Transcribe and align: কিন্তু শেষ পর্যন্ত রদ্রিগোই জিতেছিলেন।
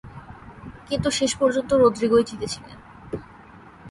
কিন্তু 0.87 1.09
শেষ 1.11 1.31
পর্যন্ত 1.35 1.71
রদ্রিগোই 1.73 2.23
জিতেছিলেন। 2.23 2.77